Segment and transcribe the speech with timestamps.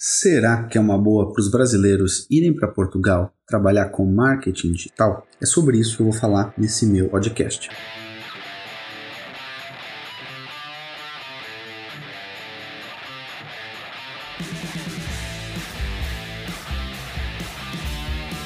[0.00, 5.26] Será que é uma boa para os brasileiros irem para Portugal trabalhar com marketing digital?
[5.42, 7.68] É sobre isso que eu vou falar nesse meu podcast.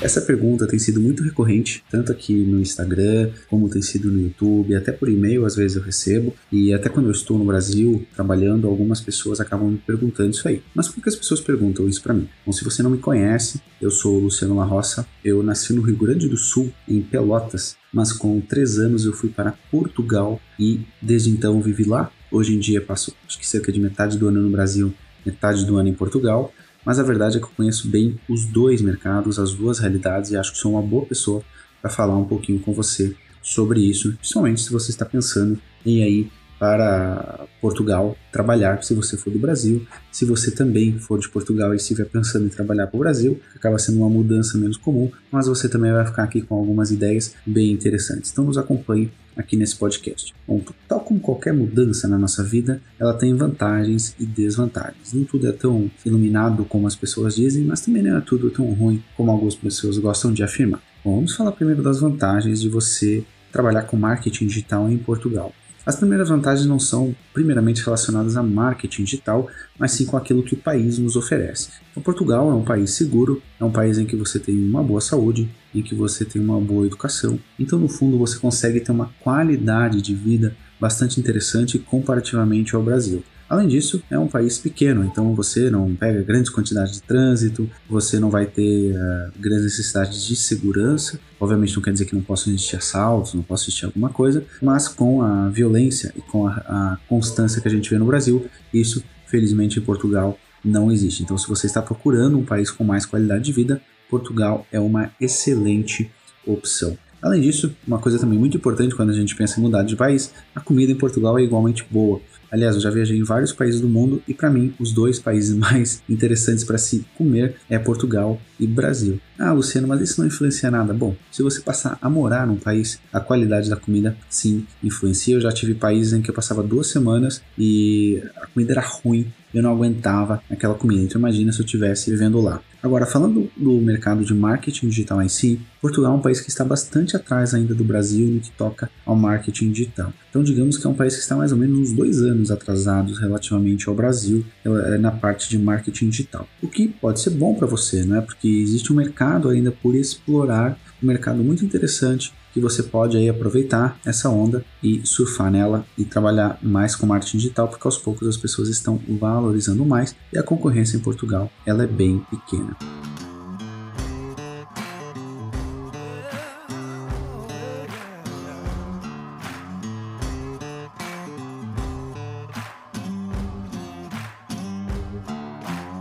[0.00, 4.76] Essa pergunta tem sido muito recorrente, tanto aqui no Instagram, como tem sido no YouTube,
[4.76, 8.68] até por e-mail às vezes eu recebo, e até quando eu estou no Brasil trabalhando,
[8.68, 10.62] algumas pessoas acabam me perguntando isso aí.
[10.72, 12.28] Mas por que as pessoas perguntam isso para mim?
[12.46, 15.82] Bom, se você não me conhece, eu sou o Luciano La Roça, eu nasci no
[15.82, 20.80] Rio Grande do Sul, em Pelotas, mas com três anos eu fui para Portugal e
[21.02, 22.12] desde então vivi lá.
[22.30, 24.94] Hoje em dia passo acho que cerca de metade do ano no Brasil,
[25.26, 26.52] metade do ano em Portugal
[26.84, 30.36] mas a verdade é que eu conheço bem os dois mercados, as duas realidades e
[30.36, 31.42] acho que sou uma boa pessoa
[31.80, 36.32] para falar um pouquinho com você sobre isso, principalmente se você está pensando em ir
[36.58, 41.76] para Portugal trabalhar, se você for do Brasil, se você também for de Portugal e
[41.76, 45.68] estiver pensando em trabalhar para o Brasil, acaba sendo uma mudança menos comum, mas você
[45.68, 48.32] também vai ficar aqui com algumas ideias bem interessantes.
[48.32, 50.34] Então nos acompanhe aqui nesse podcast.
[50.46, 55.12] Bom, tal como qualquer mudança na nossa vida, ela tem vantagens e desvantagens.
[55.12, 58.66] Nem tudo é tão iluminado como as pessoas dizem, mas também não é tudo tão
[58.72, 60.82] ruim como algumas pessoas gostam de afirmar.
[61.04, 65.52] Bom, vamos falar primeiro das vantagens de você trabalhar com marketing digital em Portugal.
[65.88, 70.52] As primeiras vantagens não são primeiramente relacionadas a marketing digital, mas sim com aquilo que
[70.52, 71.70] o país nos oferece.
[71.90, 75.00] Então, Portugal é um país seguro, é um país em que você tem uma boa
[75.00, 77.40] saúde, em que você tem uma boa educação.
[77.58, 83.24] Então, no fundo, você consegue ter uma qualidade de vida bastante interessante comparativamente ao Brasil.
[83.48, 88.20] Além disso, é um país pequeno, então você não pega grandes quantidades de trânsito, você
[88.20, 91.18] não vai ter uh, grandes necessidades de segurança.
[91.40, 94.86] Obviamente não quer dizer que não possa existir assaltos, não possa existir alguma coisa, mas
[94.86, 99.02] com a violência e com a, a constância que a gente vê no Brasil, isso
[99.26, 101.22] felizmente em Portugal não existe.
[101.22, 105.10] Então, se você está procurando um país com mais qualidade de vida, Portugal é uma
[105.20, 106.10] excelente
[106.46, 106.98] opção.
[107.20, 110.32] Além disso, uma coisa também muito importante quando a gente pensa em mudar de país,
[110.54, 112.20] a comida em Portugal é igualmente boa.
[112.50, 115.54] Aliás, eu já viajei em vários países do mundo e para mim os dois países
[115.56, 119.20] mais interessantes para se comer é Portugal e Brasil.
[119.38, 120.92] Ah, Luciano, mas isso não influencia nada.
[120.92, 125.36] Bom, se você passar a morar num país, a qualidade da comida sim influencia.
[125.36, 129.32] Eu já tive países em que eu passava duas semanas e a comida era ruim,
[129.54, 131.02] eu não aguentava aquela comida.
[131.02, 132.60] Então imagina se eu estivesse vivendo lá.
[132.82, 136.64] Agora, falando do mercado de marketing digital em si, Portugal é um país que está
[136.64, 140.12] bastante atrás ainda do Brasil no que toca ao marketing digital.
[140.30, 143.18] Então, digamos que é um país que está mais ou menos uns dois anos atrasados
[143.18, 146.46] relativamente ao Brasil eh, na parte de marketing digital.
[146.62, 148.20] O que pode ser bom para você, não é?
[148.20, 153.28] Porque existe um mercado ainda por explorar, um mercado muito interessante que você pode aí
[153.28, 158.26] aproveitar essa onda e surfar nela e trabalhar mais com marketing digital, porque aos poucos
[158.26, 162.76] as pessoas estão valorizando mais e a concorrência em Portugal ela é bem pequena.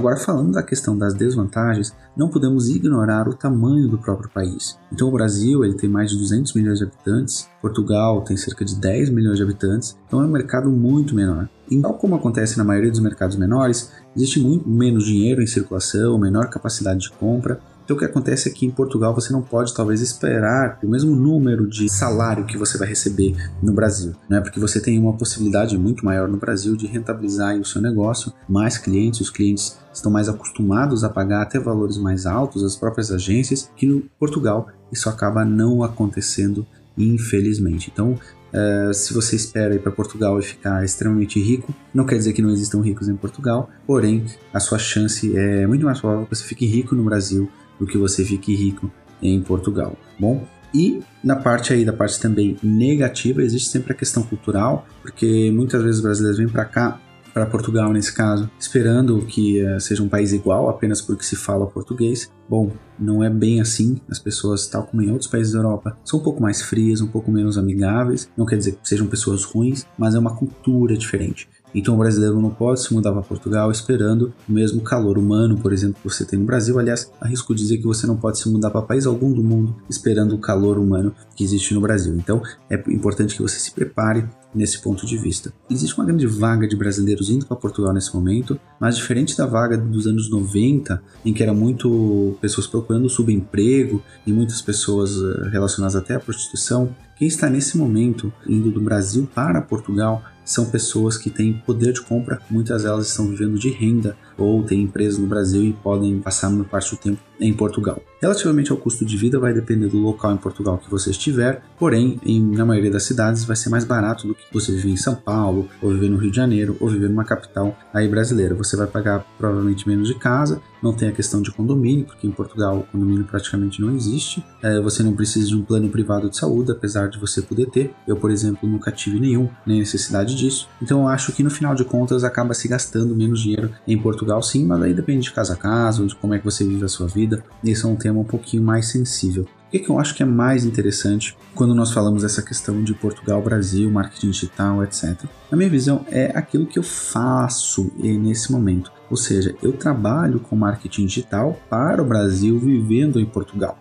[0.00, 4.78] Agora, falando da questão das desvantagens, não podemos ignorar o tamanho do próprio país.
[4.90, 8.76] Então, o Brasil ele tem mais de 200 milhões de habitantes, Portugal tem cerca de
[8.76, 11.50] 10 milhões de habitantes, então é um mercado muito menor.
[11.70, 16.18] E tal como acontece na maioria dos mercados menores, existe muito menos dinheiro em circulação,
[16.18, 19.74] menor capacidade de compra, então o que acontece é que em Portugal você não pode
[19.74, 24.40] talvez esperar o mesmo número de salário que você vai receber no Brasil, né?
[24.40, 28.78] Porque você tem uma possibilidade muito maior no Brasil de rentabilizar o seu negócio, mais
[28.78, 33.70] clientes, os clientes estão mais acostumados a pagar até valores mais altos, as próprias agências,
[33.76, 37.90] que no Portugal isso acaba não acontecendo, infelizmente.
[37.92, 38.18] Então,
[38.50, 42.42] Uh, se você espera ir para Portugal e ficar extremamente rico, não quer dizer que
[42.42, 46.42] não existam ricos em Portugal, porém a sua chance é muito mais provável que você
[46.42, 47.48] fique rico no Brasil
[47.80, 49.96] do que você fique rico em Portugal.
[50.18, 55.50] Bom, e na parte aí da parte também negativa existe sempre a questão cultural, porque
[55.50, 57.00] muitas vezes os brasileiros vêm para cá
[57.32, 61.66] para Portugal nesse caso, esperando que uh, seja um país igual apenas porque se fala
[61.66, 62.30] português.
[62.48, 64.00] Bom, não é bem assim.
[64.10, 67.06] As pessoas, tal como em outros países da Europa, são um pouco mais frias, um
[67.06, 68.28] pouco menos amigáveis.
[68.36, 71.48] Não quer dizer que sejam pessoas ruins, mas é uma cultura diferente.
[71.74, 75.72] Então o brasileiro não pode se mudar para Portugal esperando o mesmo calor humano, por
[75.72, 76.78] exemplo, que você tem no Brasil.
[76.78, 80.34] Aliás, arrisco dizer que você não pode se mudar para país algum do mundo esperando
[80.34, 82.14] o calor humano que existe no Brasil.
[82.16, 85.52] Então é importante que você se prepare nesse ponto de vista.
[85.70, 89.76] Existe uma grande vaga de brasileiros indo para Portugal nesse momento, mas diferente da vaga
[89.76, 95.96] dos anos 90, em que era muito pessoas procurando subemprego e muitas pessoas eh, relacionadas
[95.96, 101.30] até à prostituição, quem está nesse momento indo do Brasil para Portugal são pessoas que
[101.30, 105.64] têm poder de compra, muitas delas estão vivendo de renda ou têm empresas no Brasil
[105.64, 108.02] e podem passar uma parte do tempo em Portugal.
[108.20, 112.20] Relativamente ao custo de vida, vai depender do local em Portugal que você estiver, porém,
[112.22, 115.14] em, na maioria das cidades vai ser mais barato do que você viver em São
[115.14, 118.54] Paulo, ou viver no Rio de Janeiro, ou viver numa capital aí brasileira.
[118.54, 122.30] Você vai pagar provavelmente menos de casa, não tem a questão de condomínio, porque em
[122.30, 124.44] Portugal o condomínio praticamente não existe.
[124.62, 127.94] É, você não precisa de um plano privado de saúde, apesar de você poder ter.
[128.06, 130.68] Eu, por exemplo, nunca tive nenhum, nem necessidade disso.
[130.82, 134.29] Então eu acho que no final de contas acaba se gastando menos dinheiro em Portugal,
[134.42, 136.88] sim, mas aí depende de casa a casa, de como é que você vive a
[136.88, 137.42] sua vida.
[137.64, 139.46] Esse é um tema um pouquinho mais sensível.
[139.66, 143.40] O que, eu acho que é mais interessante quando nós falamos dessa questão de Portugal,
[143.40, 145.24] Brasil, marketing digital, etc.
[145.48, 148.90] Na minha visão, é aquilo que eu faço nesse momento.
[149.08, 153.78] Ou seja, eu trabalho com marketing digital para o Brasil vivendo em Portugal.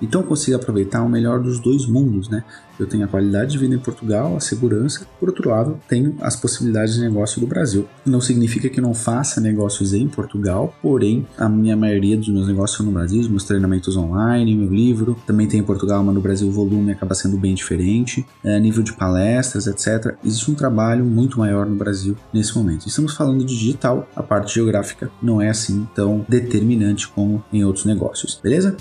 [0.00, 2.44] Então consigo aproveitar o melhor dos dois mundos, né?
[2.78, 6.34] Eu tenho a qualidade de vida em Portugal, a segurança, por outro lado, tenho as
[6.34, 7.86] possibilidades de negócio do Brasil.
[8.04, 12.76] Não significa que não faça negócios em Portugal, porém, a minha maioria dos meus negócios
[12.76, 16.20] são no Brasil, os meus treinamentos online, meu livro, também tem em Portugal, mas no
[16.20, 20.16] Brasil o volume acaba sendo bem diferente, é, nível de palestras, etc.
[20.24, 22.88] Existe um trabalho muito maior no Brasil nesse momento.
[22.88, 27.84] Estamos falando de digital, a parte geográfica não é assim tão determinante como em outros
[27.84, 28.76] negócios, beleza?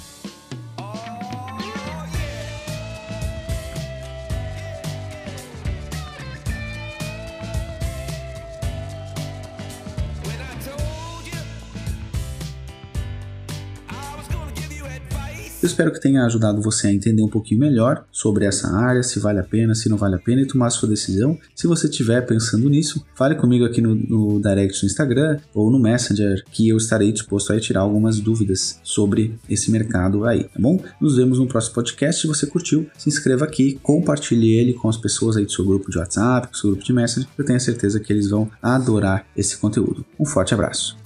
[15.61, 19.19] Eu espero que tenha ajudado você a entender um pouquinho melhor sobre essa área, se
[19.19, 21.37] vale a pena, se não vale a pena e tomar sua decisão.
[21.55, 25.77] Se você estiver pensando nisso, fale comigo aqui no, no direct no Instagram ou no
[25.77, 30.83] Messenger, que eu estarei disposto a tirar algumas dúvidas sobre esse mercado aí, tá bom?
[30.99, 32.21] Nos vemos no próximo podcast.
[32.21, 35.91] Se você curtiu, se inscreva aqui, compartilhe ele com as pessoas aí do seu grupo
[35.91, 37.29] de WhatsApp, do seu grupo de Messenger.
[37.37, 40.03] Eu tenho certeza que eles vão adorar esse conteúdo.
[40.19, 40.97] Um forte abraço.